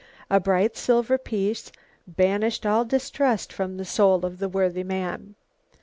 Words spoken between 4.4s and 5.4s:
worthy man.